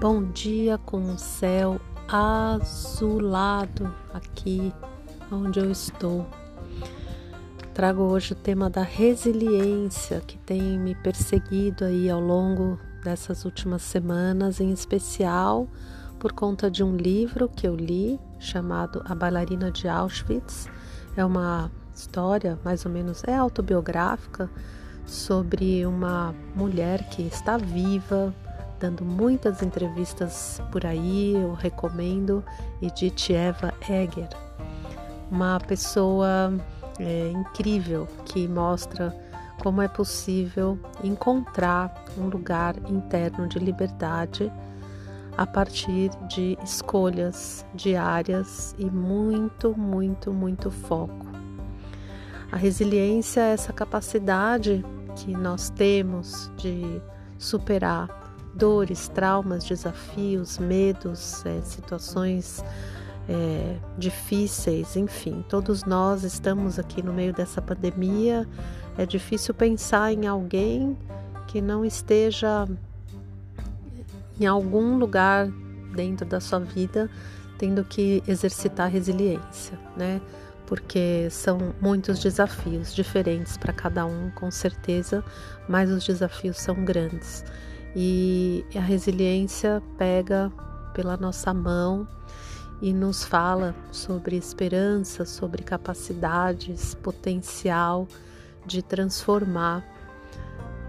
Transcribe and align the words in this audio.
Bom 0.00 0.22
dia 0.22 0.78
com 0.78 1.12
o 1.12 1.18
céu 1.18 1.78
azulado 2.08 3.94
aqui 4.14 4.72
onde 5.30 5.60
eu 5.60 5.70
estou. 5.70 6.26
Trago 7.74 8.04
hoje 8.04 8.32
o 8.32 8.34
tema 8.34 8.70
da 8.70 8.80
resiliência 8.80 10.22
que 10.22 10.38
tem 10.38 10.78
me 10.78 10.94
perseguido 10.94 11.84
aí 11.84 12.08
ao 12.08 12.18
longo 12.18 12.78
dessas 13.04 13.44
últimas 13.44 13.82
semanas, 13.82 14.58
em 14.58 14.70
especial 14.70 15.68
por 16.18 16.32
conta 16.32 16.70
de 16.70 16.82
um 16.82 16.96
livro 16.96 17.46
que 17.46 17.68
eu 17.68 17.76
li 17.76 18.18
chamado 18.38 19.02
A 19.04 19.14
Bailarina 19.14 19.70
de 19.70 19.86
Auschwitz. 19.86 20.66
É 21.14 21.22
uma 21.22 21.70
história, 21.94 22.58
mais 22.64 22.86
ou 22.86 22.90
menos, 22.90 23.22
é 23.24 23.34
autobiográfica 23.36 24.48
sobre 25.04 25.84
uma 25.84 26.34
mulher 26.56 27.06
que 27.10 27.20
está 27.20 27.58
viva, 27.58 28.34
dando 28.80 29.04
muitas 29.04 29.62
entrevistas 29.62 30.60
por 30.72 30.86
aí, 30.86 31.34
eu 31.34 31.52
recomendo, 31.52 32.42
Edith 32.80 33.30
Eva 33.30 33.74
Egger, 33.88 34.30
uma 35.30 35.60
pessoa 35.60 36.52
é, 36.98 37.30
incrível 37.30 38.08
que 38.24 38.48
mostra 38.48 39.14
como 39.62 39.82
é 39.82 39.88
possível 39.88 40.78
encontrar 41.04 42.04
um 42.16 42.28
lugar 42.28 42.74
interno 42.88 43.46
de 43.46 43.58
liberdade 43.58 44.50
a 45.36 45.46
partir 45.46 46.10
de 46.26 46.58
escolhas 46.64 47.64
diárias 47.74 48.74
e 48.78 48.86
muito, 48.86 49.76
muito, 49.78 50.32
muito 50.32 50.70
foco. 50.70 51.26
A 52.50 52.56
resiliência 52.56 53.42
é 53.42 53.52
essa 53.52 53.72
capacidade 53.72 54.84
que 55.16 55.32
nós 55.32 55.68
temos 55.70 56.50
de 56.56 57.00
superar 57.38 58.20
dores, 58.54 59.08
traumas, 59.08 59.64
desafios, 59.64 60.58
medos, 60.58 61.44
é, 61.46 61.60
situações 61.62 62.64
é, 63.28 63.76
difíceis, 63.96 64.96
enfim, 64.96 65.44
todos 65.48 65.84
nós 65.84 66.24
estamos 66.24 66.78
aqui 66.78 67.02
no 67.02 67.12
meio 67.12 67.32
dessa 67.32 67.62
pandemia. 67.62 68.46
É 68.98 69.06
difícil 69.06 69.54
pensar 69.54 70.12
em 70.12 70.26
alguém 70.26 70.98
que 71.46 71.60
não 71.60 71.84
esteja 71.84 72.68
em 74.38 74.46
algum 74.46 74.96
lugar 74.96 75.48
dentro 75.94 76.26
da 76.26 76.40
sua 76.40 76.58
vida 76.58 77.10
tendo 77.60 77.84
que 77.84 78.22
exercitar 78.26 78.90
resiliência, 78.90 79.78
né? 79.94 80.18
Porque 80.66 81.28
são 81.30 81.74
muitos 81.78 82.18
desafios 82.18 82.94
diferentes 82.94 83.58
para 83.58 83.70
cada 83.70 84.06
um, 84.06 84.30
com 84.30 84.50
certeza, 84.50 85.22
mas 85.68 85.90
os 85.90 86.06
desafios 86.06 86.56
são 86.56 86.74
grandes 86.86 87.44
e 87.94 88.64
a 88.74 88.80
resiliência 88.80 89.82
pega 89.98 90.52
pela 90.94 91.16
nossa 91.16 91.52
mão 91.52 92.06
e 92.80 92.92
nos 92.92 93.24
fala 93.24 93.74
sobre 93.90 94.36
esperança, 94.36 95.24
sobre 95.24 95.62
capacidades, 95.62 96.94
potencial 96.94 98.06
de 98.64 98.82
transformar 98.82 99.84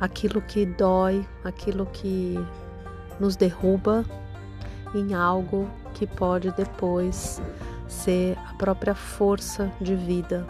aquilo 0.00 0.40
que 0.42 0.66
dói, 0.66 1.26
aquilo 1.44 1.86
que 1.86 2.34
nos 3.18 3.36
derruba 3.36 4.04
em 4.94 5.14
algo 5.14 5.68
que 5.94 6.06
pode 6.06 6.50
depois 6.52 7.40
ser 7.88 8.36
a 8.48 8.54
própria 8.54 8.94
força 8.94 9.70
de 9.80 9.94
vida, 9.94 10.46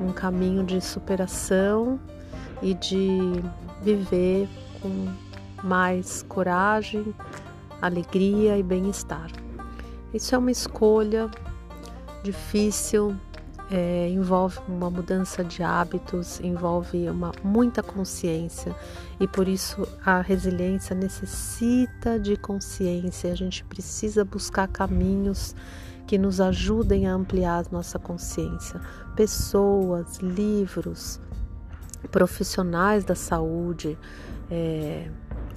um 0.00 0.12
caminho 0.12 0.64
de 0.64 0.80
superação 0.80 2.00
e 2.62 2.74
de 2.74 3.42
viver 3.82 4.48
com 4.80 5.08
mais 5.64 6.22
coragem, 6.22 7.14
alegria 7.80 8.58
e 8.58 8.62
bem-estar. 8.62 9.30
Isso 10.12 10.34
é 10.34 10.38
uma 10.38 10.50
escolha 10.50 11.30
difícil, 12.22 13.16
é, 13.70 14.08
envolve 14.10 14.60
uma 14.68 14.90
mudança 14.90 15.42
de 15.42 15.62
hábitos, 15.62 16.38
envolve 16.40 17.08
uma, 17.08 17.32
muita 17.42 17.82
consciência 17.82 18.76
e 19.18 19.26
por 19.26 19.48
isso 19.48 19.88
a 20.04 20.20
resiliência 20.20 20.94
necessita 20.94 22.20
de 22.20 22.36
consciência. 22.36 23.32
A 23.32 23.34
gente 23.34 23.64
precisa 23.64 24.24
buscar 24.24 24.68
caminhos 24.68 25.56
que 26.06 26.18
nos 26.18 26.40
ajudem 26.40 27.06
a 27.06 27.14
ampliar 27.14 27.64
nossa 27.72 27.98
consciência. 27.98 28.80
Pessoas, 29.16 30.18
livros, 30.18 31.18
profissionais 32.10 33.04
da 33.04 33.14
saúde, 33.14 33.98
é, 34.50 35.08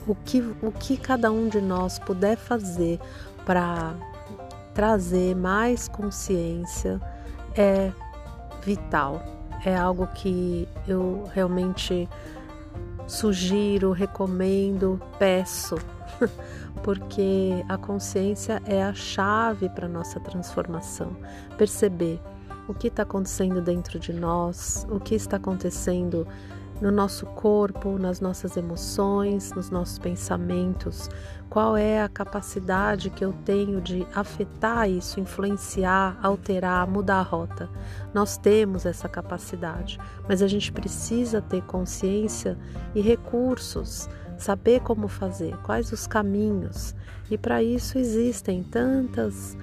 o 0.08 0.16
que, 0.16 0.40
o 0.62 0.72
que 0.72 0.98
cada 0.98 1.32
um 1.32 1.48
de 1.48 1.62
nós 1.62 2.00
puder 2.00 2.38
fazer 2.38 3.00
para 3.46 3.94
trazer 4.74 5.36
mais 5.36 5.88
consciência 5.88 7.02
é 7.56 7.92
vital. 8.64 9.22
É 9.66 9.76
algo 9.76 10.08
que 10.08 10.68
eu 10.88 11.24
realmente 11.34 12.08
sugiro, 13.08 13.92
recomendo, 13.92 15.02
peço, 15.18 15.76
porque 16.84 17.66
a 17.68 17.78
consciência 17.78 18.62
é 18.66 18.84
a 18.84 18.94
chave 18.94 19.70
para 19.70 19.88
nossa 19.88 20.20
transformação. 20.20 21.16
Perceber 21.58 22.22
o 22.68 22.74
que 22.74 22.88
está 22.88 23.04
acontecendo 23.04 23.62
dentro 23.62 23.98
de 23.98 24.14
nós, 24.14 24.86
o 24.90 25.00
que 25.00 25.16
está 25.16 25.38
acontecendo 25.38 26.28
no 26.82 26.92
nosso 26.92 27.26
corpo, 27.26 27.98
nas 27.98 28.20
nossas 28.20 28.56
emoções, 28.56 29.52
nos 29.54 29.70
nossos 29.70 29.98
pensamentos, 29.98 31.10
qual 31.50 31.76
é 31.76 32.02
a 32.02 32.10
capacidade 32.10 33.10
que 33.10 33.24
eu 33.24 33.34
tenho 33.46 33.82
de 33.82 34.06
afetar 34.14 34.90
isso, 34.90 35.20
influenciar, 35.20 36.20
alterar, 36.22 36.88
mudar 36.88 37.20
a 37.20 37.24
rota. 37.24 37.70
Nós 38.14 38.38
temos 38.38 38.86
essa 38.86 39.10
capacidade, 39.10 40.00
mas 40.28 40.42
a 40.42 40.48
gente 40.48 40.72
precisa 40.72 41.42
ter 41.42 41.64
consciência 41.64 42.58
e 42.94 43.02
recursos, 43.02 44.10
saber 44.38 44.82
como 44.82 45.08
fazer, 45.08 45.58
quais 45.64 45.92
os 45.92 46.06
caminhos. 46.06 46.94
E 47.30 47.38
para 47.38 47.64
isso 47.64 47.98
existem 47.98 48.64
tantas 48.64 49.58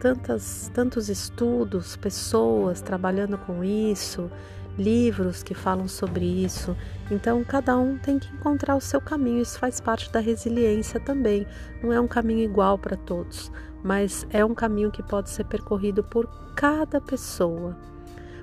tantas 0.00 0.70
tantos 0.72 1.08
estudos, 1.08 1.96
pessoas 1.96 2.80
trabalhando 2.80 3.36
com 3.36 3.64
isso, 3.64 4.30
livros 4.78 5.42
que 5.42 5.54
falam 5.54 5.88
sobre 5.88 6.24
isso. 6.24 6.76
Então, 7.10 7.42
cada 7.42 7.76
um 7.76 7.98
tem 7.98 8.18
que 8.18 8.32
encontrar 8.32 8.76
o 8.76 8.80
seu 8.80 9.00
caminho. 9.00 9.42
Isso 9.42 9.58
faz 9.58 9.80
parte 9.80 10.10
da 10.12 10.20
resiliência 10.20 11.00
também. 11.00 11.46
Não 11.82 11.92
é 11.92 12.00
um 12.00 12.08
caminho 12.08 12.44
igual 12.44 12.78
para 12.78 12.96
todos, 12.96 13.50
mas 13.82 14.26
é 14.30 14.44
um 14.44 14.54
caminho 14.54 14.90
que 14.90 15.02
pode 15.02 15.28
ser 15.30 15.44
percorrido 15.44 16.02
por 16.04 16.26
cada 16.54 17.00
pessoa. 17.00 17.76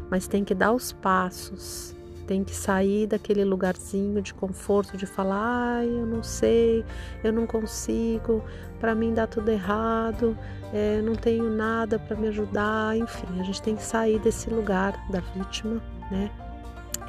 Mas 0.09 0.28
tem 0.28 0.44
que 0.44 0.53
dar 0.53 0.72
os 0.73 0.91
passos, 0.91 1.96
tem 2.28 2.44
que 2.44 2.56
sair 2.56 3.07
daquele 3.07 3.44
lugarzinho 3.44 4.22
de 4.22 4.34
conforto 4.34 4.97
de 4.97 5.06
falar, 5.06 5.78
ai, 5.78 5.88
eu 5.88 6.06
não 6.06 6.22
sei, 6.22 6.85
eu 7.23 7.34
não 7.34 7.47
consigo, 7.47 8.44
para 8.79 8.94
mim 8.94 9.13
dá 9.13 9.25
tudo 9.25 9.50
errado, 9.50 10.38
é, 10.72 11.02
não 11.02 11.16
tenho 11.16 11.50
nada 11.50 11.97
para 11.97 12.16
me 12.16 12.28
ajudar, 12.28 12.96
enfim, 12.96 13.40
a 13.40 13.44
gente 13.44 13.62
tem 13.62 13.75
que 13.75 13.84
sair 13.84 14.19
desse 14.19 14.50
lugar 14.50 14.94
da 15.09 15.19
vítima 15.19 15.81
né? 16.12 16.30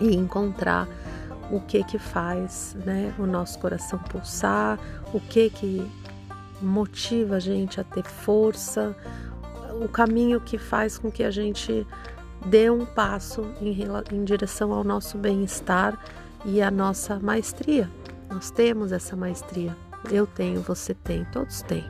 E 0.01 0.15
encontrar 0.15 0.89
o 1.51 1.61
que 1.61 1.83
que 1.85 1.99
faz, 1.99 2.77
né, 2.85 3.15
o 3.19 3.27
nosso 3.27 3.59
coração 3.59 3.99
pulsar, 3.99 4.79
o 5.13 5.21
que 5.21 5.49
que 5.49 5.89
motiva 6.61 7.37
a 7.37 7.41
gente 7.41 7.81
a 7.81 7.85
ter 7.85 8.05
força, 8.05 8.97
o 9.81 9.89
caminho 9.89 10.41
que 10.41 10.59
faz 10.59 10.99
com 10.99 11.11
que 11.11 11.23
a 11.23 11.31
gente 11.31 11.87
dê 12.47 12.71
um 12.71 12.85
passo 12.85 13.43
em, 13.61 13.77
em 14.13 14.25
direção 14.25 14.73
ao 14.73 14.83
nosso 14.83 15.19
bem-estar 15.19 15.99
e 16.45 16.63
à 16.63 16.71
nossa 16.71 17.19
maestria. 17.19 17.91
Nós 18.29 18.51
temos 18.51 18.93
essa 18.93 19.17
maestria. 19.17 19.77
Eu 20.11 20.27
tenho, 20.27 20.61
você 20.63 20.95
tem, 20.95 21.25
todos 21.27 21.63
têm. 21.63 21.85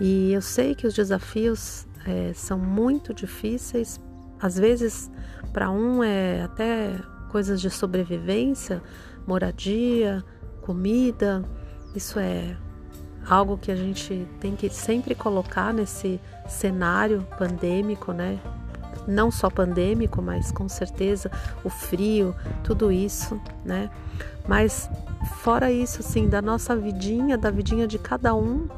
E 0.00 0.32
eu 0.32 0.42
sei 0.42 0.74
que 0.74 0.86
os 0.86 0.94
desafios 0.94 1.86
é, 2.06 2.32
são 2.34 2.58
muito 2.58 3.14
difíceis 3.14 4.00
às 4.40 4.58
vezes, 4.58 5.10
para 5.52 5.70
um 5.70 6.02
é 6.02 6.42
até 6.42 6.98
coisas 7.30 7.60
de 7.60 7.70
sobrevivência, 7.70 8.82
moradia, 9.26 10.24
comida. 10.62 11.44
Isso 11.94 12.18
é 12.18 12.56
algo 13.28 13.58
que 13.58 13.70
a 13.70 13.76
gente 13.76 14.26
tem 14.40 14.54
que 14.54 14.68
sempre 14.70 15.14
colocar 15.14 15.72
nesse 15.72 16.20
cenário 16.48 17.26
pandêmico, 17.38 18.12
né? 18.12 18.38
Não 19.06 19.30
só 19.30 19.48
pandêmico, 19.48 20.20
mas 20.20 20.50
com 20.50 20.68
certeza 20.68 21.30
o 21.64 21.70
frio, 21.70 22.34
tudo 22.62 22.90
isso, 22.90 23.40
né? 23.64 23.90
Mas 24.48 24.88
fora 25.42 25.70
isso, 25.70 26.00
assim, 26.00 26.28
da 26.28 26.40
nossa 26.42 26.76
vidinha, 26.76 27.36
da 27.36 27.50
vidinha 27.50 27.86
de 27.86 27.98
cada 27.98 28.34
um, 28.34 28.68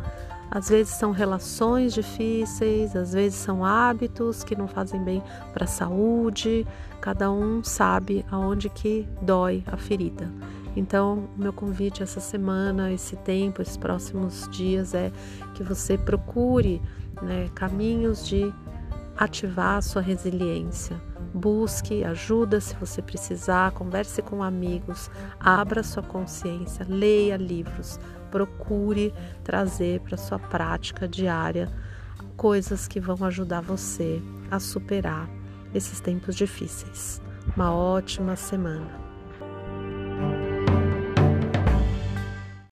às 0.50 0.69
vezes 0.69 0.95
são 0.95 1.11
relações 1.11 1.93
difíceis, 1.93 2.97
às 2.97 3.12
vezes 3.12 3.39
são 3.39 3.65
hábitos 3.65 4.43
que 4.43 4.56
não 4.56 4.67
fazem 4.67 5.03
bem 5.03 5.23
para 5.53 5.65
a 5.65 5.69
saúde. 5.69 6.67
Cada 7.00 7.31
um 7.31 7.62
sabe 7.62 8.25
aonde 8.31 8.69
que 8.69 9.06
dói 9.21 9.62
a 9.67 9.77
ferida. 9.77 10.31
Então, 10.75 11.29
meu 11.37 11.53
convite 11.53 12.03
essa 12.03 12.21
semana, 12.21 12.93
esse 12.93 13.17
tempo, 13.17 13.61
esses 13.61 13.77
próximos 13.77 14.49
dias 14.50 14.95
é 14.95 15.12
que 15.55 15.62
você 15.62 15.99
procure 15.99 16.81
né, 17.21 17.49
caminhos 17.55 18.27
de 18.27 18.53
ativar 19.19 19.76
a 19.76 19.82
sua 19.82 20.00
resiliência. 20.00 21.00
Busque 21.35 22.05
ajuda 22.05 22.61
se 22.61 22.75
você 22.76 23.03
precisar, 23.03 23.73
converse 23.73 24.23
com 24.23 24.43
amigos, 24.43 25.11
abra 25.38 25.82
sua 25.82 26.03
consciência, 26.03 26.87
leia 26.88 27.37
livros, 27.37 28.00
procure 28.31 29.12
trazer 29.44 30.00
para 30.00 30.17
sua 30.17 30.38
prática 30.38 31.06
diária 31.06 31.69
coisas 32.37 32.87
que 32.87 33.00
vão 33.00 33.23
ajudar 33.26 33.61
você 33.61 34.23
a 34.50 34.59
superar 34.59 35.29
esses 35.75 36.00
tempos 36.00 36.35
difíceis. 36.35 37.20
Uma 37.55 37.75
ótima 37.75 38.37
semana. 38.37 39.07